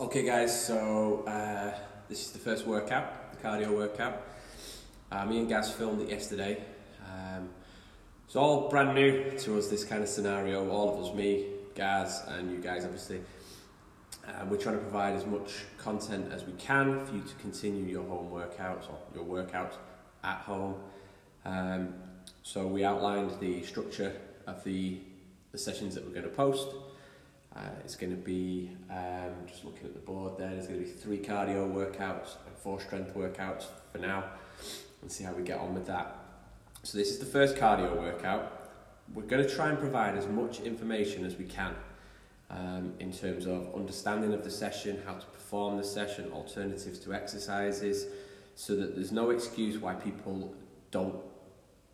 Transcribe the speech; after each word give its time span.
Okay, 0.00 0.22
guys, 0.22 0.64
so 0.64 1.24
uh, 1.26 1.76
this 2.08 2.26
is 2.26 2.30
the 2.30 2.38
first 2.38 2.68
workout, 2.68 3.32
the 3.32 3.38
cardio 3.42 3.74
workout. 3.74 4.22
Uh, 5.10 5.26
me 5.26 5.40
and 5.40 5.48
Gaz 5.48 5.72
filmed 5.72 6.00
it 6.02 6.08
yesterday. 6.08 6.62
Um, 7.04 7.48
it's 8.24 8.36
all 8.36 8.68
brand 8.68 8.94
new 8.94 9.36
to 9.38 9.58
us, 9.58 9.66
this 9.66 9.82
kind 9.82 10.00
of 10.00 10.08
scenario. 10.08 10.70
All 10.70 10.96
of 10.96 11.04
us, 11.04 11.12
me, 11.16 11.46
Gaz, 11.74 12.22
and 12.28 12.48
you 12.48 12.58
guys, 12.58 12.84
obviously. 12.84 13.20
Uh, 14.24 14.44
we're 14.48 14.56
trying 14.56 14.76
to 14.76 14.82
provide 14.82 15.16
as 15.16 15.26
much 15.26 15.64
content 15.78 16.32
as 16.32 16.44
we 16.44 16.52
can 16.52 17.04
for 17.04 17.16
you 17.16 17.22
to 17.22 17.34
continue 17.34 17.82
your 17.82 18.04
home 18.04 18.30
workouts 18.30 18.88
or 18.88 19.00
your 19.16 19.24
workouts 19.24 19.74
at 20.22 20.38
home. 20.42 20.76
Um, 21.44 21.92
so 22.44 22.68
we 22.68 22.84
outlined 22.84 23.32
the 23.40 23.64
structure 23.64 24.14
of 24.46 24.62
the, 24.62 25.00
the 25.50 25.58
sessions 25.58 25.96
that 25.96 26.06
we're 26.06 26.14
going 26.14 26.22
to 26.22 26.28
post. 26.28 26.68
Uh, 27.58 27.70
it's 27.84 27.96
going 27.96 28.10
to 28.10 28.16
be, 28.16 28.70
um, 28.88 29.32
just 29.48 29.64
looking 29.64 29.84
at 29.84 29.92
the 29.92 29.98
board 29.98 30.38
there, 30.38 30.50
there's 30.50 30.68
going 30.68 30.78
to 30.78 30.84
be 30.84 30.90
three 30.92 31.18
cardio 31.18 31.68
workouts 31.68 32.36
and 32.46 32.56
four 32.56 32.80
strength 32.80 33.14
workouts 33.16 33.64
for 33.90 33.98
now 33.98 34.22
and 35.02 35.10
see 35.10 35.24
how 35.24 35.32
we 35.32 35.42
get 35.42 35.58
on 35.58 35.74
with 35.74 35.84
that. 35.84 36.18
So 36.84 36.96
this 36.98 37.10
is 37.10 37.18
the 37.18 37.26
first 37.26 37.56
cardio 37.56 37.96
workout. 37.96 38.70
We're 39.12 39.24
going 39.24 39.42
to 39.44 39.52
try 39.52 39.70
and 39.70 39.78
provide 39.78 40.16
as 40.16 40.28
much 40.28 40.60
information 40.60 41.24
as 41.24 41.36
we 41.36 41.46
can 41.46 41.74
um, 42.48 42.92
in 43.00 43.12
terms 43.12 43.46
of 43.46 43.74
understanding 43.74 44.32
of 44.32 44.44
the 44.44 44.50
session, 44.50 45.02
how 45.04 45.14
to 45.14 45.26
perform 45.26 45.78
the 45.78 45.84
session, 45.84 46.30
alternatives 46.32 47.00
to 47.00 47.12
exercises, 47.12 48.06
so 48.54 48.76
that 48.76 48.94
there's 48.94 49.10
no 49.10 49.30
excuse 49.30 49.78
why 49.78 49.94
people 49.94 50.54
don't 50.92 51.16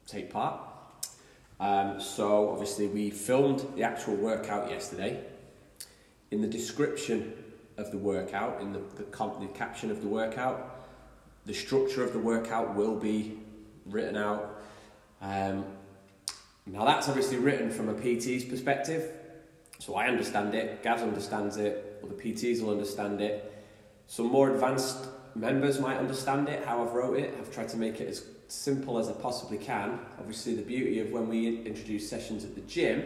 take 0.06 0.30
part. 0.30 0.60
Um, 1.58 1.98
so 2.00 2.50
obviously 2.50 2.86
we 2.86 3.08
filmed 3.08 3.64
the 3.76 3.82
actual 3.82 4.16
workout 4.16 4.68
yesterday 4.68 5.24
in 6.30 6.40
the 6.40 6.48
description 6.48 7.32
of 7.76 7.90
the 7.90 7.98
workout, 7.98 8.60
in 8.60 8.72
the, 8.72 8.80
the, 8.96 9.04
the 9.04 9.48
caption 9.54 9.90
of 9.90 10.00
the 10.00 10.08
workout, 10.08 10.86
the 11.46 11.54
structure 11.54 12.02
of 12.02 12.12
the 12.12 12.18
workout 12.18 12.74
will 12.74 12.96
be 12.96 13.38
written 13.86 14.16
out. 14.16 14.62
Um, 15.20 15.64
now 16.66 16.84
that's 16.84 17.08
obviously 17.08 17.36
written 17.36 17.70
from 17.70 17.88
a 17.88 17.94
PT's 17.94 18.44
perspective, 18.44 19.12
so 19.78 19.96
I 19.96 20.06
understand 20.06 20.54
it, 20.54 20.82
Gaz 20.82 21.02
understands 21.02 21.56
it, 21.56 22.00
other 22.02 22.14
PTs 22.14 22.62
will 22.62 22.70
understand 22.70 23.20
it. 23.20 23.50
Some 24.06 24.26
more 24.26 24.50
advanced 24.50 25.06
members 25.34 25.80
might 25.80 25.96
understand 25.98 26.48
it, 26.48 26.64
how 26.64 26.82
I've 26.82 26.92
wrote 26.92 27.18
it. 27.18 27.34
I've 27.38 27.52
tried 27.52 27.68
to 27.70 27.76
make 27.76 28.00
it 28.00 28.08
as 28.08 28.24
simple 28.48 28.98
as 28.98 29.08
I 29.08 29.12
possibly 29.12 29.58
can. 29.58 29.98
Obviously 30.18 30.54
the 30.54 30.62
beauty 30.62 31.00
of 31.00 31.10
when 31.10 31.28
we 31.28 31.62
introduce 31.62 32.08
sessions 32.08 32.44
at 32.44 32.54
the 32.54 32.60
gym 32.62 33.04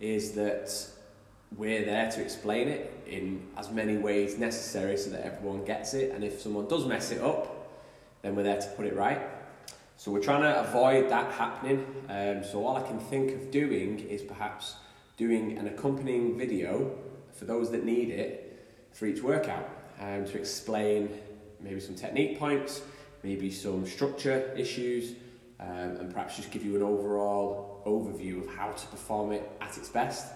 is 0.00 0.32
that 0.32 0.70
we're 1.56 1.84
there 1.84 2.10
to 2.10 2.22
explain 2.22 2.68
it 2.68 2.92
in 3.06 3.42
as 3.56 3.70
many 3.70 3.96
ways 3.96 4.38
necessary 4.38 4.96
so 4.96 5.10
that 5.10 5.24
everyone 5.24 5.64
gets 5.64 5.94
it. 5.94 6.12
And 6.12 6.22
if 6.22 6.40
someone 6.40 6.68
does 6.68 6.86
mess 6.86 7.10
it 7.10 7.20
up, 7.20 7.70
then 8.22 8.36
we're 8.36 8.42
there 8.42 8.60
to 8.60 8.68
put 8.76 8.86
it 8.86 8.94
right. 8.94 9.20
So 9.96 10.12
we're 10.12 10.22
trying 10.22 10.42
to 10.42 10.60
avoid 10.60 11.10
that 11.10 11.32
happening. 11.32 11.84
Um, 12.08 12.44
so 12.44 12.64
all 12.64 12.76
I 12.76 12.82
can 12.82 13.00
think 13.00 13.32
of 13.32 13.50
doing 13.50 13.98
is 14.00 14.22
perhaps 14.22 14.76
doing 15.16 15.58
an 15.58 15.66
accompanying 15.66 16.38
video 16.38 16.96
for 17.32 17.46
those 17.46 17.70
that 17.72 17.84
need 17.84 18.10
it 18.10 18.88
for 18.92 19.06
each 19.06 19.22
workout 19.22 19.68
um, 20.00 20.24
to 20.26 20.38
explain 20.38 21.08
maybe 21.60 21.80
some 21.80 21.94
technique 21.94 22.38
points, 22.38 22.82
maybe 23.22 23.50
some 23.50 23.86
structure 23.86 24.52
issues, 24.56 25.14
um, 25.60 25.96
and 25.96 26.12
perhaps 26.12 26.36
just 26.36 26.50
give 26.50 26.64
you 26.64 26.76
an 26.76 26.82
overall 26.82 27.82
overview 27.84 28.44
of 28.44 28.54
how 28.54 28.70
to 28.70 28.86
perform 28.86 29.32
it 29.32 29.50
at 29.60 29.76
its 29.76 29.88
best. 29.88 30.32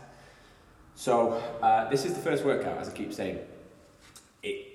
So 0.95 1.33
uh, 1.62 1.89
this 1.91 2.05
is 2.05 2.15
the 2.15 2.21
first 2.21 2.45
workout, 2.45 2.79
as 2.79 2.89
I 2.89 2.93
keep 2.93 3.12
saying. 3.12 3.39
It 4.43 4.67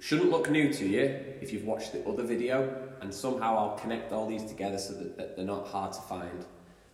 shouldn't 0.00 0.30
look 0.30 0.50
new 0.50 0.72
to 0.72 0.86
you 0.86 1.02
if 1.40 1.52
you've 1.52 1.64
watched 1.64 1.92
the 1.92 2.06
other 2.06 2.22
video, 2.22 2.88
and 3.00 3.12
somehow 3.12 3.56
I'll 3.56 3.78
connect 3.78 4.12
all 4.12 4.28
these 4.28 4.44
together 4.44 4.78
so 4.78 4.94
that, 4.94 5.36
they're 5.36 5.44
not 5.44 5.66
hard 5.66 5.92
to 5.94 6.00
find. 6.02 6.44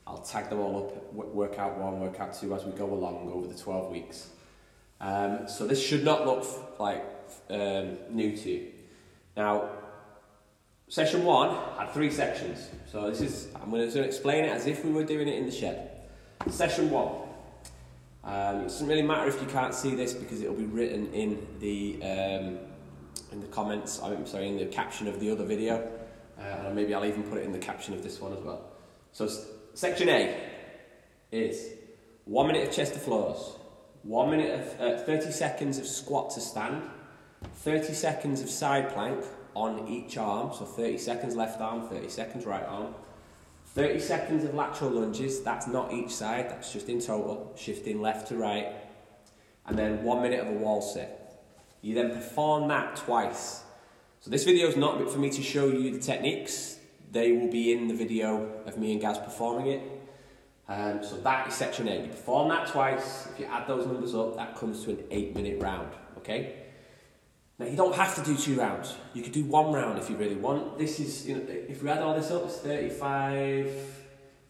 I'll 0.06 0.19
tag 0.19 0.50
them 0.50 0.61
all 0.61 0.87
up, 0.87 1.12
workout 1.12 1.78
one, 1.78 2.00
workout 2.00 2.39
two, 2.39 2.55
as 2.55 2.65
we 2.65 2.73
go 2.73 2.87
along 2.87 3.31
over 3.33 3.47
the 3.47 3.59
12 3.59 3.91
weeks. 3.91 4.28
Um, 5.00 5.49
so 5.49 5.67
this 5.67 5.84
should 5.84 6.05
not 6.05 6.27
look 6.27 6.44
like 6.79 7.05
um, 7.50 7.99
new 8.11 8.37
to 8.37 8.50
you. 8.50 8.73
Now, 9.37 9.69
session 10.89 11.25
one 11.25 11.56
had 11.79 11.91
three 11.91 12.11
sections. 12.11 12.69
So 12.91 13.11
this 13.11 13.21
is, 13.21 13.49
I'm 13.61 13.71
going 13.71 13.91
to 13.91 14.03
explain 14.03 14.44
it 14.44 14.49
as 14.49 14.67
if 14.67 14.84
we 14.84 14.93
were 14.93 15.05
doing 15.05 15.29
it 15.29 15.34
in 15.34 15.47
the 15.47 15.53
shed. 15.53 15.91
Session 16.50 16.91
one 16.91 17.22
um, 18.25 18.60
it 18.60 18.65
doesn't 18.65 18.87
really 18.87 19.03
matter 19.03 19.28
if 19.28 19.41
you 19.41 19.49
can't 19.49 19.75
see 19.75 19.94
this 19.94 20.12
because 20.12 20.41
it'll 20.43 20.55
be 20.55 20.65
written 20.65 21.12
in 21.12 21.47
the 21.59 21.97
um, 22.03 22.59
in 23.33 23.41
the 23.41 23.49
comments. 23.49 24.00
I'm 24.00 24.27
sorry, 24.27 24.49
in 24.49 24.56
the 24.56 24.66
caption 24.66 25.09
of 25.09 25.19
the 25.19 25.31
other 25.31 25.44
video, 25.44 25.91
uh, 26.38 26.43
and 26.43 26.75
maybe 26.75 26.94
I'll 26.94 27.05
even 27.05 27.25
put 27.25 27.38
it 27.38 27.44
in 27.44 27.53
the 27.53 27.59
caption 27.59 27.94
of 27.94 28.03
this 28.03 28.21
one 28.21 28.32
as 28.32 28.41
well. 28.41 28.71
So 29.12 29.28
section 29.75 30.09
A 30.09 30.41
is 31.32 31.75
one 32.25 32.47
minute 32.47 32.69
of 32.69 32.75
chest 32.75 32.94
to 32.94 33.00
floors, 33.00 33.56
one 34.03 34.31
minute 34.31 34.61
of 34.61 34.81
uh, 34.81 35.03
30 35.03 35.32
seconds 35.32 35.78
of 35.78 35.87
squat 35.87 36.31
to 36.31 36.41
stand, 36.41 36.82
30 37.56 37.93
seconds 37.93 38.41
of 38.41 38.49
side 38.49 38.91
plank 38.91 39.25
on 39.55 39.88
each 39.88 40.16
arm, 40.16 40.53
so 40.53 40.65
30 40.65 40.99
seconds 40.99 41.34
left 41.34 41.61
arm, 41.61 41.88
30 41.88 42.09
seconds 42.09 42.47
right 42.47 42.65
arm. 42.65 42.94
30 43.75 44.00
seconds 44.00 44.44
of 44.44 44.55
lateral 44.55 44.91
lunges, 44.91 45.41
that's 45.43 45.66
not 45.66 45.93
each 45.93 46.10
side, 46.10 46.50
that's 46.50 46.72
just 46.72 46.91
in 46.91 47.00
total, 47.00 47.53
shifting 47.56 48.03
left 48.03 48.28
to 48.28 48.37
right. 48.37 48.66
And 49.66 49.78
then 49.78 50.03
one 50.03 50.21
minute 50.21 50.41
of 50.41 50.49
a 50.49 50.59
wall 50.59 50.83
sit. 50.83 51.19
You 51.81 51.94
then 51.94 52.11
perform 52.11 52.69
that 52.69 52.97
twice. 52.97 53.62
So 54.21 54.31
this 54.31 54.44
video 54.44 54.69
is 54.69 54.77
not 54.77 55.11
for 55.11 55.19
me 55.19 55.31
to 55.31 55.43
show 55.43 55.69
you 55.69 55.91
the 55.91 55.99
techniques. 55.99 56.78
They 57.11 57.32
will 57.32 57.50
be 57.50 57.72
in 57.72 57.88
the 57.88 57.94
video 57.94 58.62
of 58.66 58.77
me 58.77 58.93
and 58.93 59.00
Gaz 59.00 59.19
performing 59.19 59.69
it. 59.69 59.82
Um, 60.69 61.03
so 61.03 61.16
that 61.22 61.49
is 61.49 61.55
section 61.55 61.88
A. 61.88 62.03
You 62.03 62.09
perform 62.09 62.50
that 62.50 62.69
twice. 62.69 63.27
If 63.32 63.41
you 63.41 63.47
add 63.47 63.66
those 63.66 63.87
numbers 63.87 64.15
up, 64.15 64.37
that 64.37 64.55
comes 64.55 64.84
to 64.84 64.91
an 64.91 65.05
eight 65.11 65.34
minute 65.34 65.61
round. 65.62 65.88
Okay? 66.19 66.56
Now 67.59 67.67
you 67.67 67.77
don't 67.77 67.95
have 67.95 68.15
to 68.17 68.23
do 68.23 68.37
two 68.37 68.59
rounds. 68.59 68.95
You 69.15 69.23
could 69.23 69.33
do 69.33 69.45
one 69.45 69.73
round 69.73 69.99
if 69.99 70.09
you 70.11 70.17
really 70.17 70.37
want. 70.37 70.79
This 70.79 70.99
is, 70.99 71.27
you 71.27 71.37
know, 71.37 71.45
if 71.47 71.83
we 71.83 71.89
add 71.91 72.03
all 72.03 72.15
this 72.15 72.31
up, 72.31 72.45
it's 72.45 72.59
35, 72.59 73.71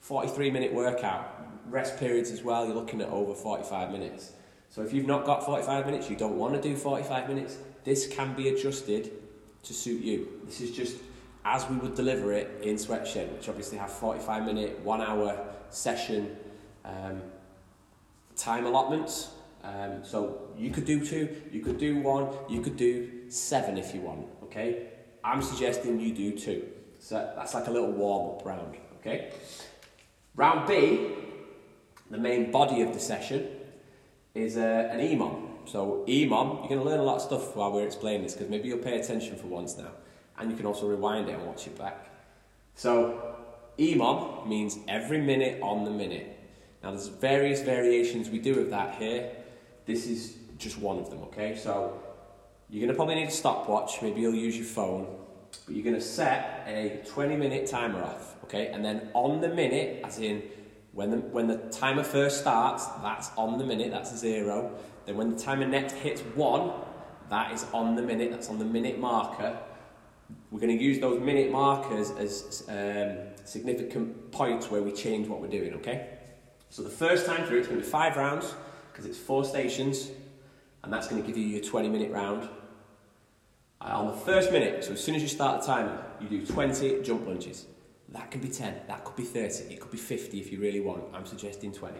43 0.01 0.51
minute 0.51 0.73
workout. 0.73 1.39
Rest 1.69 1.99
periods 1.99 2.31
as 2.31 2.43
well, 2.43 2.67
you're 2.67 2.75
looking 2.75 3.01
at 3.01 3.09
over 3.09 3.35
45 3.35 3.91
minutes. 3.91 4.33
So 4.69 4.83
if 4.83 4.93
you've 4.93 5.07
not 5.07 5.25
got 5.25 5.45
45 5.45 5.87
minutes, 5.87 6.09
you 6.09 6.17
don't 6.17 6.37
want 6.37 6.55
to 6.55 6.61
do 6.61 6.77
45 6.77 7.29
minutes, 7.29 7.59
this 7.85 8.07
can 8.07 8.35
be 8.35 8.49
adjusted 8.49 9.13
to 9.63 9.75
suit 9.75 10.03
you. 10.03 10.41
This 10.45 10.61
is 10.61 10.71
just 10.71 10.97
as 11.45 11.69
we 11.69 11.77
would 11.77 11.95
deliver 11.95 12.33
it 12.33 12.61
in 12.63 12.77
Sweatshed, 12.77 13.33
which 13.33 13.49
obviously 13.49 13.79
have 13.79 13.93
45 13.93 14.45
minute, 14.45 14.81
one 14.81 15.01
hour 15.01 15.39
session 15.71 16.37
um, 16.85 17.21
time 18.37 18.67
allotments. 18.67 19.31
Um, 19.65 20.03
so 20.03 20.51
you 20.57 20.71
could 20.71 20.85
do 20.85 21.05
two, 21.05 21.37
you 21.53 21.61
could 21.61 21.79
do 21.79 22.01
one, 22.01 22.29
you 22.49 22.61
could 22.61 22.77
do 22.77 23.31
seven 23.31 23.79
if 23.79 23.95
you 23.95 24.01
want, 24.01 24.27
okay? 24.45 24.89
I'm 25.23 25.41
suggesting 25.41 26.01
you 26.01 26.13
do 26.13 26.37
two. 26.37 26.69
So 26.99 27.33
that's 27.37 27.55
like 27.55 27.69
a 27.69 27.71
little 27.71 27.93
warm-up 27.93 28.45
round, 28.45 28.77
okay? 28.97 29.33
Round 30.35 30.67
B, 30.67 31.13
the 32.11 32.19
main 32.19 32.51
body 32.51 32.83
of 32.83 32.93
the 32.93 33.01
session, 33.01 33.49
is 34.35 34.57
uh, 34.57 34.89
an 34.91 34.99
EMOM. 34.99 35.69
So 35.69 36.05
EMOM, 36.09 36.61
you're 36.61 36.69
going 36.69 36.81
to 36.81 36.85
learn 36.85 37.01
a 37.01 37.05
lot 37.05 37.17
of 37.17 37.23
stuff 37.23 37.55
while 37.55 37.73
we're 37.73 37.87
explaining 37.87 38.23
this 38.23 38.33
because 38.33 38.49
maybe 38.49 38.69
you'll 38.69 38.79
pay 38.79 38.99
attention 38.99 39.37
for 39.37 39.47
once 39.47 39.77
now. 39.77 39.93
And 40.39 40.51
you 40.51 40.57
can 40.57 40.67
also 40.67 40.89
rewind 40.89 41.29
it 41.29 41.35
and 41.35 41.47
watch 41.47 41.67
it 41.67 41.79
back. 41.79 42.09
So 42.75 43.37
EMOM 43.79 44.49
means 44.49 44.79
every 44.89 45.21
minute 45.21 45.61
on 45.63 45.85
the 45.85 45.91
minute. 45.91 46.39
Now 46.83 46.91
there's 46.91 47.09
various 47.09 47.61
variations 47.61 48.29
we 48.29 48.39
do 48.39 48.59
of 48.59 48.71
that 48.71 48.97
here. 48.97 49.31
This 49.85 50.07
is 50.07 50.37
just 50.59 50.79
one 50.79 50.99
of 50.99 51.11
them, 51.11 51.23
okay? 51.25 51.57
So 51.57 52.01
you're 52.71 52.81
to 52.89 52.95
probably 52.95 53.17
need 53.17 53.29
a 53.29 53.31
stopwatch. 53.31 54.01
Maybe 54.01 54.21
you'll 54.21 54.35
use 54.35 54.57
your 54.57 54.67
phone. 54.67 55.19
But 55.67 55.75
you're 55.75 55.85
to 55.95 56.01
set 56.01 56.65
a 56.67 57.03
20 57.07 57.37
minute 57.37 57.67
timer 57.67 58.03
off, 58.03 58.37
okay? 58.45 58.69
And 58.69 58.85
then 58.85 59.11
on 59.13 59.41
the 59.41 59.49
minute, 59.49 60.03
as 60.05 60.19
in 60.19 60.43
when 60.93 61.11
the, 61.11 61.17
when 61.19 61.47
the 61.47 61.59
timer 61.71 62.03
first 62.03 62.41
starts, 62.41 62.87
that's 63.03 63.31
on 63.37 63.59
the 63.59 63.65
minute, 63.65 63.91
that's 63.91 64.17
zero. 64.17 64.73
Then 65.05 65.17
when 65.17 65.35
the 65.35 65.43
timer 65.43 65.67
next 65.67 65.95
hits 65.95 66.21
one, 66.35 66.73
that 67.29 67.53
is 67.53 67.67
on 67.73 67.95
the 67.97 68.03
minute, 68.03 68.31
that's 68.31 68.49
on 68.49 68.59
the 68.59 68.65
minute 68.65 68.99
marker. 68.99 69.59
We're 70.51 70.61
going 70.61 70.77
to 70.77 70.83
use 70.83 70.99
those 70.99 71.21
minute 71.21 71.51
markers 71.51 72.11
as 72.13 72.65
um, 72.69 73.19
significant 73.45 74.33
points 74.33 74.71
where 74.71 74.83
we 74.83 74.93
change 74.93 75.29
what 75.29 75.41
we're 75.41 75.49
doing, 75.49 75.75
okay? 75.75 76.09
So 76.71 76.83
the 76.83 76.91
first 76.91 77.27
time 77.27 77.47
through, 77.47 77.59
it's 77.59 77.69
going 77.69 77.81
to 77.81 77.85
be 77.85 77.91
five 77.91 78.17
rounds 78.17 78.55
because 78.93 79.07
it's 79.07 79.19
four 79.19 79.45
stations 79.45 80.11
and 80.85 80.93
that's 80.93 81.09
going 81.09 81.21
to 81.21 81.27
give 81.27 81.37
you 81.37 81.47
your 81.47 81.63
20 81.63 81.89
minute 81.89 82.11
round. 82.11 82.49
Uh, 83.81 83.99
on 83.99 84.07
the 84.07 84.13
first 84.13 84.53
minute, 84.53 84.85
so 84.85 84.93
as 84.93 85.03
soon 85.03 85.15
as 85.15 85.23
you 85.23 85.29
start 85.29 85.61
the 85.61 85.67
timer, 85.67 86.05
you 86.21 86.29
do 86.29 86.47
20 86.47 87.03
jump 87.03 87.27
lunges. 87.27 87.67
That 88.11 88.31
could 88.31 88.43
be 88.43 88.49
10, 88.49 88.83
that 88.87 89.05
could 89.05 89.17
be 89.17 89.25
30, 89.25 89.73
it 89.73 89.81
could 89.81 89.91
be 89.91 89.99
50 89.99 90.39
if 90.39 90.53
you 90.53 90.61
really 90.61 90.81
want. 90.81 91.03
I'm 91.15 91.27
suggesting 91.27 91.73
20. 91.73 91.99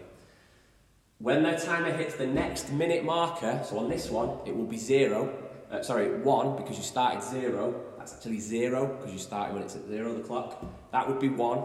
When 1.19 1.43
the 1.43 1.53
timer 1.53 1.91
hits 1.91 2.15
the 2.15 2.27
next 2.27 2.71
minute 2.71 3.03
marker, 3.03 3.61
so 3.67 3.79
on 3.79 3.89
this 3.89 4.09
one, 4.09 4.37
it 4.45 4.55
will 4.55 4.65
be 4.65 4.77
zero. 4.77 5.33
Uh, 5.71 5.81
sorry, 5.81 6.19
one 6.19 6.55
because 6.55 6.77
you 6.77 6.83
started 6.83 7.23
zero. 7.23 7.73
That's 7.97 8.13
actually 8.13 8.39
zero 8.39 8.87
because 8.87 9.11
you 9.11 9.19
started 9.19 9.53
when 9.53 9.63
it's 9.63 9.75
at 9.75 9.87
zero, 9.87 10.13
the 10.13 10.21
clock. 10.21 10.63
That 10.91 11.07
would 11.07 11.19
be 11.19 11.29
one. 11.29 11.63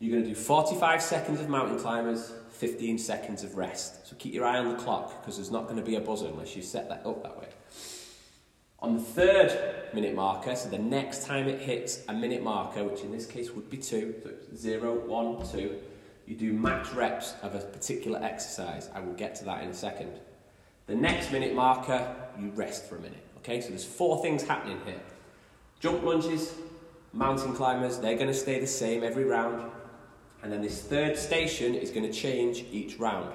You're 0.00 0.12
going 0.12 0.22
to 0.22 0.28
do 0.28 0.34
45 0.34 1.02
seconds 1.02 1.40
of 1.40 1.48
mountain 1.48 1.78
climbers, 1.78 2.32
15 2.50 2.98
seconds 2.98 3.42
of 3.42 3.56
rest. 3.56 4.06
So 4.06 4.16
keep 4.16 4.32
your 4.32 4.46
eye 4.46 4.58
on 4.58 4.68
the 4.68 4.76
clock 4.76 5.20
because 5.20 5.36
there's 5.36 5.50
not 5.50 5.64
going 5.64 5.76
to 5.76 5.82
be 5.82 5.96
a 5.96 6.00
buzzer 6.00 6.28
unless 6.28 6.54
you 6.54 6.62
set 6.62 6.88
that 6.88 7.04
up 7.04 7.22
that 7.24 7.38
way. 7.38 7.48
On 8.80 8.94
the 8.94 9.02
third 9.02 9.92
minute 9.92 10.14
marker, 10.14 10.54
so 10.54 10.68
the 10.68 10.78
next 10.78 11.26
time 11.26 11.48
it 11.48 11.60
hits 11.60 12.04
a 12.08 12.12
minute 12.12 12.44
marker, 12.44 12.84
which 12.84 13.00
in 13.00 13.10
this 13.10 13.26
case 13.26 13.50
would 13.50 13.68
be 13.68 13.76
two, 13.76 14.14
so 14.22 14.30
zero, 14.56 14.94
one, 14.94 15.44
two, 15.50 15.78
you 16.26 16.36
do 16.36 16.52
max 16.52 16.92
reps 16.92 17.34
of 17.42 17.56
a 17.56 17.58
particular 17.58 18.22
exercise. 18.22 18.88
I 18.94 19.00
will 19.00 19.14
get 19.14 19.34
to 19.36 19.44
that 19.46 19.64
in 19.64 19.70
a 19.70 19.74
second. 19.74 20.12
The 20.86 20.94
next 20.94 21.32
minute 21.32 21.54
marker, 21.54 22.14
you 22.38 22.50
rest 22.50 22.88
for 22.88 22.96
a 22.96 23.00
minute. 23.00 23.24
Okay, 23.38 23.60
so 23.60 23.70
there's 23.70 23.84
four 23.84 24.22
things 24.22 24.44
happening 24.44 24.80
here. 24.84 25.00
Jump 25.80 26.04
lunges, 26.04 26.54
mountain 27.12 27.54
climbers, 27.54 27.98
they're 27.98 28.16
going 28.16 28.28
to 28.28 28.34
stay 28.34 28.60
the 28.60 28.66
same 28.66 29.02
every 29.02 29.24
round. 29.24 29.72
And 30.42 30.52
then 30.52 30.62
this 30.62 30.82
third 30.82 31.16
station 31.16 31.74
is 31.74 31.90
going 31.90 32.10
to 32.10 32.12
change 32.12 32.64
each 32.70 32.98
round. 32.98 33.32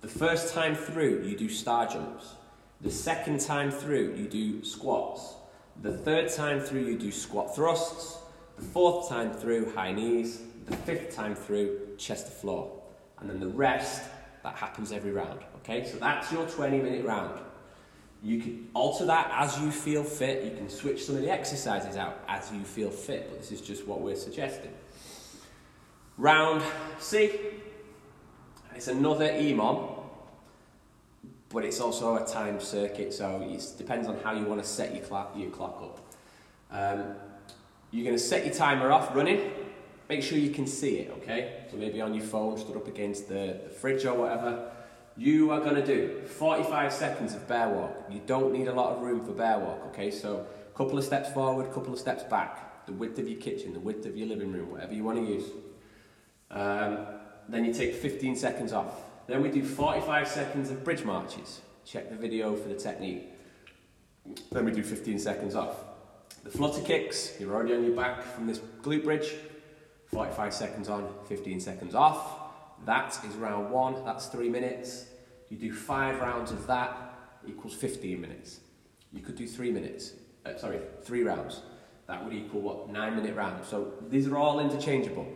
The 0.00 0.08
first 0.08 0.54
time 0.54 0.74
through, 0.74 1.24
you 1.24 1.36
do 1.36 1.48
star 1.48 1.88
jumps. 1.88 2.34
The 2.80 2.90
second 2.90 3.40
time 3.40 3.70
through, 3.70 4.14
you 4.14 4.28
do 4.28 4.62
squats. 4.62 5.34
The 5.82 5.92
third 5.92 6.30
time 6.32 6.60
through, 6.60 6.82
you 6.82 6.96
do 6.96 7.10
squat 7.10 7.56
thrusts. 7.56 8.18
The 8.56 8.62
fourth 8.62 9.08
time 9.08 9.32
through, 9.32 9.72
high 9.72 9.92
knees. 9.92 10.42
The 10.66 10.76
fifth 10.76 11.14
time 11.14 11.34
through, 11.34 11.96
chest 11.96 12.26
to 12.26 12.32
floor. 12.32 12.72
And 13.18 13.28
then 13.28 13.40
the 13.40 13.48
rest, 13.48 14.08
that 14.44 14.54
happens 14.54 14.92
every 14.92 15.10
round. 15.10 15.40
Okay, 15.56 15.84
so 15.84 15.98
that's 15.98 16.30
your 16.30 16.46
20 16.46 16.78
minute 16.78 17.04
round. 17.04 17.40
You 18.22 18.40
can 18.40 18.68
alter 18.74 19.04
that 19.06 19.30
as 19.32 19.60
you 19.60 19.70
feel 19.70 20.02
fit. 20.02 20.44
You 20.44 20.50
can 20.56 20.68
switch 20.68 21.04
some 21.04 21.16
of 21.16 21.22
the 21.22 21.30
exercises 21.30 21.96
out 21.96 22.22
as 22.28 22.50
you 22.52 22.60
feel 22.60 22.90
fit, 22.90 23.28
but 23.30 23.40
this 23.40 23.52
is 23.52 23.60
just 23.60 23.86
what 23.86 24.00
we're 24.00 24.16
suggesting. 24.16 24.72
Round 26.18 26.64
C, 26.98 27.30
it's 28.74 28.88
another 28.88 29.28
EMOM, 29.28 30.02
but 31.48 31.64
it's 31.64 31.78
also 31.78 32.16
a 32.16 32.26
time 32.26 32.60
circuit, 32.60 33.14
so 33.14 33.46
it 33.48 33.64
depends 33.78 34.08
on 34.08 34.18
how 34.24 34.32
you 34.32 34.44
want 34.44 34.60
to 34.60 34.68
set 34.68 34.96
your 34.96 35.04
clock, 35.04 35.32
your 35.36 35.50
clock 35.50 35.80
up. 35.80 36.00
Um, 36.72 37.14
you're 37.92 38.02
going 38.02 38.16
to 38.16 38.22
set 38.22 38.44
your 38.44 38.52
timer 38.52 38.90
off 38.90 39.14
running. 39.14 39.52
Make 40.08 40.24
sure 40.24 40.38
you 40.38 40.50
can 40.50 40.66
see 40.66 40.96
it, 40.96 41.12
okay? 41.18 41.66
So 41.70 41.76
maybe 41.76 42.00
on 42.00 42.12
your 42.12 42.24
phone, 42.24 42.58
stood 42.58 42.76
up 42.76 42.88
against 42.88 43.28
the, 43.28 43.60
the 43.62 43.70
fridge 43.70 44.04
or 44.04 44.14
whatever. 44.14 44.72
You 45.16 45.52
are 45.52 45.60
going 45.60 45.76
to 45.76 45.86
do 45.86 46.22
45 46.26 46.92
seconds 46.92 47.34
of 47.34 47.46
bear 47.46 47.68
walk. 47.68 47.94
You 48.10 48.20
don't 48.26 48.52
need 48.52 48.66
a 48.66 48.74
lot 48.74 48.96
of 48.96 49.02
room 49.02 49.24
for 49.24 49.32
bear 49.32 49.60
walk, 49.60 49.86
okay? 49.90 50.10
So 50.10 50.44
a 50.74 50.76
couple 50.76 50.98
of 50.98 51.04
steps 51.04 51.30
forward, 51.30 51.66
a 51.66 51.72
couple 51.72 51.92
of 51.92 52.00
steps 52.00 52.24
back. 52.24 52.86
The 52.86 52.92
width 52.92 53.20
of 53.20 53.28
your 53.28 53.40
kitchen, 53.40 53.72
the 53.72 53.80
width 53.80 54.04
of 54.04 54.16
your 54.16 54.26
living 54.26 54.52
room, 54.52 54.72
whatever 54.72 54.94
you 54.94 55.04
want 55.04 55.18
to 55.18 55.24
use. 55.24 55.44
Um, 56.50 56.98
then 57.48 57.64
you 57.64 57.72
take 57.72 57.94
15 57.94 58.36
seconds 58.36 58.72
off. 58.72 58.94
Then 59.26 59.42
we 59.42 59.50
do 59.50 59.64
45 59.64 60.28
seconds 60.28 60.70
of 60.70 60.84
bridge 60.84 61.04
marches. 61.04 61.60
Check 61.84 62.10
the 62.10 62.16
video 62.16 62.54
for 62.54 62.68
the 62.68 62.74
technique. 62.74 63.28
Then 64.52 64.64
we 64.64 64.72
do 64.72 64.82
15 64.82 65.18
seconds 65.18 65.54
off. 65.54 65.76
The 66.44 66.50
flutter 66.50 66.82
kicks, 66.82 67.34
you're 67.38 67.54
already 67.54 67.74
on 67.74 67.84
your 67.84 67.96
back 67.96 68.22
from 68.22 68.46
this 68.46 68.58
glute 68.82 69.04
bridge. 69.04 69.34
45 70.12 70.54
seconds 70.54 70.88
on, 70.88 71.12
15 71.26 71.60
seconds 71.60 71.94
off. 71.94 72.40
That 72.86 73.18
is 73.28 73.34
round 73.34 73.70
one, 73.70 74.04
that's 74.04 74.26
three 74.26 74.48
minutes. 74.48 75.06
You 75.48 75.56
do 75.56 75.72
five 75.72 76.20
rounds 76.20 76.50
of 76.50 76.66
that, 76.66 76.96
equals 77.46 77.74
15 77.74 78.20
minutes. 78.20 78.60
You 79.12 79.20
could 79.20 79.36
do 79.36 79.46
three 79.46 79.70
minutes, 79.70 80.12
uh, 80.46 80.56
sorry, 80.56 80.80
three 81.02 81.22
rounds. 81.22 81.62
That 82.06 82.24
would 82.24 82.32
equal 82.32 82.60
what, 82.60 82.88
nine 82.88 83.16
minute 83.16 83.34
rounds. 83.36 83.68
So 83.68 83.92
these 84.08 84.26
are 84.28 84.36
all 84.36 84.60
interchangeable. 84.60 85.26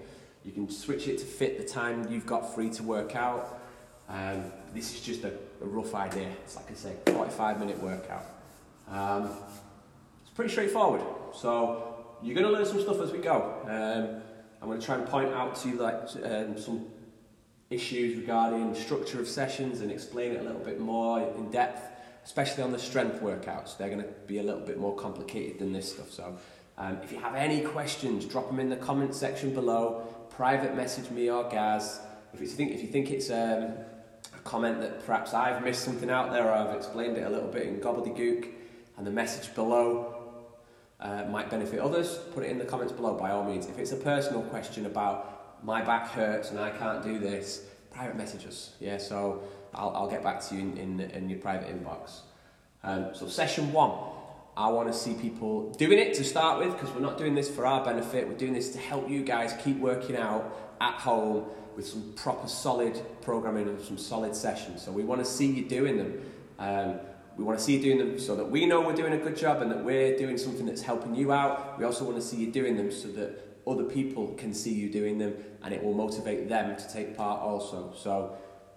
You 0.44 0.52
can 0.52 0.68
switch 0.70 1.08
it 1.08 1.18
to 1.18 1.24
fit 1.24 1.58
the 1.58 1.64
time 1.64 2.06
you've 2.10 2.26
got 2.26 2.54
free 2.54 2.70
to 2.70 2.82
work 2.82 3.14
out. 3.14 3.60
Um, 4.08 4.44
this 4.74 4.94
is 4.94 5.00
just 5.00 5.24
a, 5.24 5.32
a, 5.60 5.66
rough 5.66 5.94
idea. 5.94 6.28
It's 6.44 6.56
like 6.56 6.70
I 6.70 6.74
say, 6.74 6.96
45 7.06 7.60
minute 7.60 7.82
workout. 7.82 8.24
Um, 8.88 9.30
it's 10.22 10.30
pretty 10.34 10.50
straightforward. 10.50 11.02
So 11.34 12.04
you're 12.22 12.34
going 12.34 12.46
to 12.46 12.52
learn 12.52 12.66
some 12.66 12.80
stuff 12.80 13.00
as 13.00 13.12
we 13.12 13.18
go. 13.18 13.54
Um, 13.64 14.22
I'm 14.60 14.68
going 14.68 14.80
to 14.80 14.84
try 14.84 14.96
and 14.96 15.06
point 15.06 15.32
out 15.32 15.56
to 15.56 15.68
you 15.68 15.76
like 15.76 16.08
um, 16.24 16.58
some 16.58 16.86
issues 17.70 18.16
regarding 18.16 18.74
structure 18.74 19.20
of 19.20 19.28
sessions 19.28 19.80
and 19.80 19.90
explain 19.90 20.32
it 20.32 20.40
a 20.40 20.42
little 20.42 20.60
bit 20.60 20.78
more 20.78 21.20
in 21.20 21.50
depth, 21.50 21.90
especially 22.24 22.62
on 22.62 22.70
the 22.70 22.78
strength 22.78 23.20
workouts. 23.22 23.78
They're 23.78 23.88
going 23.88 24.02
to 24.02 24.08
be 24.26 24.38
a 24.38 24.42
little 24.42 24.60
bit 24.60 24.78
more 24.78 24.94
complicated 24.94 25.58
than 25.58 25.72
this 25.72 25.92
stuff. 25.92 26.10
So 26.10 26.36
um, 26.78 26.98
if 27.02 27.12
you 27.12 27.18
have 27.18 27.34
any 27.34 27.60
questions, 27.60 28.24
drop 28.24 28.48
them 28.48 28.58
in 28.58 28.68
the 28.68 28.76
comment 28.76 29.14
section 29.14 29.52
below 29.54 30.06
private 30.30 30.74
message 30.74 31.10
me 31.10 31.30
or 31.30 31.48
Gaz. 31.48 32.00
If 32.32 32.40
you 32.40 32.46
think, 32.46 32.72
if 32.72 32.80
you 32.80 32.88
think 32.88 33.10
it's 33.10 33.30
um, 33.30 33.74
a 34.34 34.40
comment 34.44 34.80
that 34.80 35.04
perhaps 35.04 35.34
I've 35.34 35.62
missed 35.62 35.84
something 35.84 36.08
out 36.10 36.32
there 36.32 36.48
or 36.48 36.52
I've 36.52 36.74
explained 36.74 37.18
it 37.18 37.26
a 37.26 37.30
little 37.30 37.50
bit 37.50 37.66
in 37.66 37.80
gobbledygook 37.80 38.48
and 38.96 39.06
the 39.06 39.10
message 39.10 39.54
below 39.54 40.14
uh, 41.00 41.24
might 41.30 41.50
benefit 41.50 41.80
others, 41.80 42.18
put 42.32 42.44
it 42.44 42.50
in 42.50 42.58
the 42.58 42.64
comments 42.64 42.92
below 42.92 43.14
by 43.14 43.30
all 43.30 43.44
means. 43.44 43.66
If 43.66 43.78
it's 43.78 43.92
a 43.92 43.96
personal 43.96 44.42
question 44.44 44.86
about 44.86 45.62
my 45.64 45.82
back 45.82 46.08
hurts 46.08 46.50
and 46.50 46.58
I 46.58 46.70
can't 46.70 47.02
do 47.02 47.18
this, 47.18 47.66
private 47.90 48.16
message 48.16 48.46
us. 48.46 48.74
Yeah, 48.80 48.96
so 48.96 49.42
I'll, 49.74 49.90
I'll 49.90 50.10
get 50.10 50.22
back 50.22 50.40
to 50.48 50.54
you 50.54 50.62
in, 50.62 50.78
in, 50.78 51.00
in 51.00 51.28
your 51.28 51.40
private 51.40 51.68
inbox. 51.68 52.20
Um, 52.84 53.10
so 53.14 53.28
session 53.28 53.72
one, 53.72 54.11
I 54.56 54.68
want 54.68 54.92
to 54.92 54.98
see 54.98 55.14
people 55.14 55.70
doing 55.72 55.98
it 55.98 56.12
to 56.14 56.24
start 56.24 56.58
with 56.58 56.72
because 56.72 56.90
we're 56.94 57.00
not 57.00 57.16
doing 57.16 57.34
this 57.34 57.48
for 57.48 57.64
our 57.64 57.82
benefit. 57.82 58.28
We're 58.28 58.36
doing 58.36 58.52
this 58.52 58.70
to 58.72 58.78
help 58.78 59.08
you 59.08 59.22
guys 59.22 59.54
keep 59.64 59.78
working 59.78 60.16
out 60.16 60.74
at 60.80 60.94
home 60.94 61.46
with 61.74 61.86
some 61.86 62.12
proper 62.16 62.46
solid 62.48 63.00
programming 63.22 63.66
and 63.66 63.80
some 63.80 63.96
solid 63.96 64.36
sessions. 64.36 64.82
So 64.82 64.92
we 64.92 65.04
want 65.04 65.24
to 65.24 65.30
see 65.30 65.46
you 65.46 65.64
doing 65.64 65.96
them. 65.96 66.20
Um, 66.58 67.00
we 67.38 67.44
want 67.44 67.58
to 67.58 67.64
see 67.64 67.76
you 67.76 67.82
doing 67.82 67.96
them 67.96 68.18
so 68.18 68.36
that 68.36 68.44
we 68.44 68.66
know 68.66 68.82
we're 68.82 68.94
doing 68.94 69.14
a 69.14 69.18
good 69.18 69.36
job 69.36 69.62
and 69.62 69.70
that 69.70 69.82
we're 69.82 70.18
doing 70.18 70.36
something 70.36 70.66
that's 70.66 70.82
helping 70.82 71.14
you 71.14 71.32
out. 71.32 71.78
We 71.78 71.86
also 71.86 72.04
want 72.04 72.16
to 72.16 72.22
see 72.22 72.36
you 72.36 72.52
doing 72.52 72.76
them 72.76 72.92
so 72.92 73.08
that 73.08 73.42
other 73.66 73.84
people 73.84 74.34
can 74.34 74.52
see 74.52 74.74
you 74.74 74.90
doing 74.90 75.16
them 75.16 75.34
and 75.62 75.72
it 75.72 75.82
will 75.82 75.94
motivate 75.94 76.50
them 76.50 76.76
to 76.76 76.92
take 76.92 77.16
part 77.16 77.40
also. 77.40 77.94
So 77.96 78.36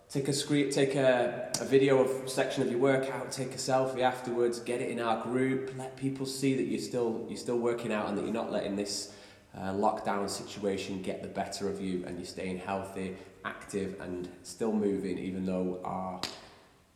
Take 0.10 0.28
a 0.28 0.34
screen, 0.34 0.70
take 0.70 0.96
a, 0.96 1.50
a 1.60 1.66
video 1.66 2.00
of 2.00 2.30
section 2.30 2.62
of 2.64 2.70
your 2.70 2.80
workout, 2.80 3.32
take 3.32 3.54
a 3.54 3.58
selfie 3.58 4.02
afterwards, 4.02 4.60
get 4.60 4.80
it 4.80 4.90
in 4.90 5.00
our 5.00 5.22
group, 5.24 5.74
let 5.78 5.98
people 5.98 6.26
see 6.26 6.56
that 6.56 6.64
you're 6.64 6.80
still 6.80 7.26
you're 7.28 7.38
still 7.38 7.58
working 7.58 7.92
out 7.92 8.08
and 8.08 8.18
that 8.18 8.24
you're 8.24 8.34
not 8.34 8.52
letting 8.52 8.76
this 8.76 9.14
uh, 9.58 9.72
lockdown 9.72 10.30
situation 10.30 11.02
get 11.02 11.22
the 11.22 11.28
better 11.28 11.68
of 11.68 11.82
you 11.82 12.04
and 12.06 12.18
you're 12.18 12.26
staying 12.26 12.60
healthy, 12.60 13.18
active 13.44 14.00
and 14.00 14.30
still 14.44 14.72
moving 14.72 15.18
even 15.18 15.46
though 15.46 15.82
our 15.84 16.22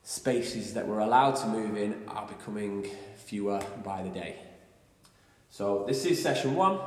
spaces 0.04 0.74
that 0.74 0.88
we're 0.88 1.00
allowed 1.00 1.36
to 1.36 1.48
move 1.48 1.78
in 1.78 1.96
are 2.08 2.28
becoming 2.28 2.88
fewer 3.16 3.62
by 3.84 4.02
the 4.02 4.10
day. 4.10 4.36
So 5.50 5.84
this 5.88 6.06
is 6.06 6.22
session 6.22 6.56
one. 6.56 6.80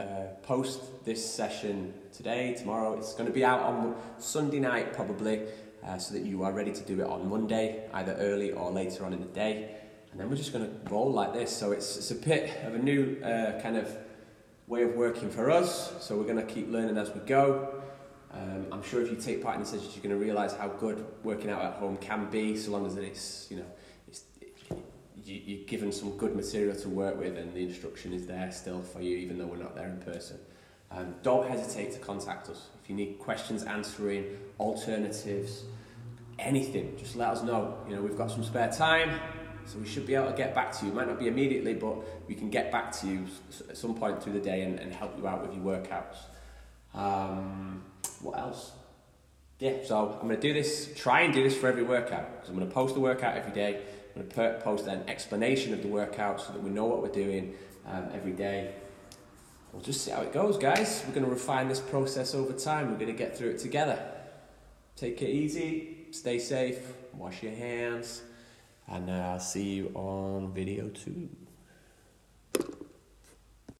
Uh, 0.00 0.28
post 0.44 1.04
this 1.04 1.22
session 1.22 1.92
today, 2.10 2.54
tomorrow. 2.54 2.96
It's 2.96 3.12
going 3.12 3.26
to 3.26 3.32
be 3.32 3.44
out 3.44 3.60
on 3.60 3.94
Sunday 4.16 4.58
night 4.58 4.94
probably, 4.94 5.42
uh, 5.86 5.98
so 5.98 6.14
that 6.14 6.22
you 6.22 6.42
are 6.42 6.52
ready 6.52 6.72
to 6.72 6.80
do 6.84 7.02
it 7.02 7.06
on 7.06 7.28
Monday, 7.28 7.86
either 7.92 8.14
early 8.14 8.50
or 8.50 8.70
later 8.70 9.04
on 9.04 9.12
in 9.12 9.20
the 9.20 9.26
day. 9.26 9.76
And 10.10 10.18
then 10.18 10.30
we're 10.30 10.36
just 10.36 10.54
going 10.54 10.64
to 10.64 10.90
roll 10.90 11.12
like 11.12 11.34
this. 11.34 11.54
So 11.54 11.72
it's, 11.72 11.98
it's 11.98 12.10
a 12.12 12.14
bit 12.14 12.50
of 12.64 12.76
a 12.76 12.78
new 12.78 13.20
uh, 13.22 13.60
kind 13.60 13.76
of 13.76 13.94
way 14.68 14.84
of 14.84 14.94
working 14.94 15.28
for 15.28 15.50
us. 15.50 15.92
So 16.02 16.16
we're 16.16 16.24
going 16.24 16.46
to 16.46 16.50
keep 16.50 16.70
learning 16.70 16.96
as 16.96 17.10
we 17.14 17.20
go. 17.20 17.82
Um, 18.32 18.68
I'm 18.72 18.82
sure 18.82 19.02
if 19.02 19.10
you 19.10 19.16
take 19.16 19.42
part 19.42 19.56
in 19.56 19.60
the 19.60 19.66
sessions, 19.66 19.94
you're 19.94 20.02
going 20.02 20.18
to 20.18 20.24
realise 20.24 20.54
how 20.54 20.68
good 20.68 21.04
working 21.24 21.50
out 21.50 21.62
at 21.62 21.74
home 21.74 21.98
can 21.98 22.30
be, 22.30 22.56
so 22.56 22.70
long 22.70 22.86
as 22.86 22.96
it's 22.96 23.48
you 23.50 23.58
know 23.58 23.66
you, 25.30 25.60
are 25.60 25.64
given 25.66 25.92
some 25.92 26.16
good 26.16 26.34
material 26.34 26.74
to 26.76 26.88
work 26.88 27.18
with 27.18 27.36
and 27.36 27.52
the 27.54 27.60
instruction 27.60 28.12
is 28.12 28.26
there 28.26 28.50
still 28.52 28.82
for 28.82 29.00
you 29.00 29.16
even 29.16 29.38
though 29.38 29.46
we're 29.46 29.56
not 29.56 29.74
there 29.74 29.88
in 29.88 29.98
person. 29.98 30.38
Um, 30.90 31.14
don't 31.22 31.48
hesitate 31.48 31.92
to 31.92 31.98
contact 32.00 32.48
us. 32.48 32.68
If 32.82 32.90
you 32.90 32.96
need 32.96 33.18
questions 33.18 33.62
answering, 33.62 34.24
alternatives, 34.58 35.64
anything, 36.38 36.96
just 36.98 37.14
let 37.14 37.28
us 37.28 37.42
know. 37.42 37.78
You 37.88 37.96
know, 37.96 38.02
we've 38.02 38.18
got 38.18 38.30
some 38.30 38.42
spare 38.42 38.72
time, 38.72 39.20
so 39.66 39.78
we 39.78 39.86
should 39.86 40.06
be 40.06 40.16
able 40.16 40.30
to 40.30 40.36
get 40.36 40.52
back 40.52 40.72
to 40.78 40.84
you. 40.84 40.90
It 40.90 40.94
might 40.94 41.06
not 41.06 41.18
be 41.18 41.28
immediately, 41.28 41.74
but 41.74 41.96
we 42.28 42.34
can 42.34 42.50
get 42.50 42.72
back 42.72 42.90
to 43.00 43.06
you 43.06 43.26
at 43.68 43.76
some 43.76 43.94
point 43.94 44.20
through 44.20 44.32
the 44.32 44.40
day 44.40 44.62
and, 44.62 44.80
and 44.80 44.92
help 44.92 45.16
you 45.16 45.28
out 45.28 45.46
with 45.46 45.54
your 45.54 45.64
workouts. 45.64 46.16
Um, 46.92 47.84
what 48.20 48.36
else? 48.36 48.72
Yeah, 49.60 49.74
so 49.84 50.18
I'm 50.20 50.26
going 50.26 50.40
to 50.40 50.40
do 50.40 50.54
this, 50.54 50.92
try 50.96 51.20
and 51.20 51.32
do 51.34 51.44
this 51.44 51.56
for 51.56 51.68
every 51.68 51.82
workout, 51.82 52.32
because 52.32 52.48
I'm 52.48 52.56
going 52.56 52.66
to 52.66 52.74
post 52.74 52.94
the 52.94 53.00
workout 53.00 53.36
every 53.36 53.52
day. 53.52 53.82
I'm 54.16 54.28
going 54.28 54.54
to 54.54 54.60
post 54.60 54.86
an 54.86 55.08
explanation 55.08 55.72
of 55.72 55.82
the 55.82 55.88
workout 55.88 56.40
so 56.40 56.52
that 56.52 56.62
we 56.62 56.70
know 56.70 56.84
what 56.84 57.02
we're 57.02 57.08
doing 57.08 57.54
um, 57.86 58.08
every 58.12 58.32
day. 58.32 58.74
We'll 59.72 59.82
just 59.82 60.04
see 60.04 60.10
how 60.10 60.22
it 60.22 60.32
goes, 60.32 60.58
guys. 60.58 61.04
We're 61.06 61.14
going 61.14 61.26
to 61.26 61.30
refine 61.30 61.68
this 61.68 61.80
process 61.80 62.34
over 62.34 62.52
time. 62.52 62.90
We're 62.90 62.98
going 62.98 63.12
to 63.12 63.18
get 63.18 63.36
through 63.36 63.50
it 63.50 63.58
together. 63.58 64.02
take 64.96 65.22
it 65.22 65.30
easy, 65.30 66.06
stay 66.10 66.38
safe, 66.38 66.80
wash 67.14 67.42
your 67.42 67.54
hands, 67.54 68.22
and 68.88 69.08
uh, 69.08 69.12
I'll 69.12 69.40
see 69.40 69.74
you 69.74 69.92
on 69.94 70.52
video 70.52 70.88
two. 70.88 71.28